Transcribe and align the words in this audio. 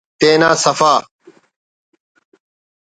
تینا 0.19 0.49
سفا 0.63 0.93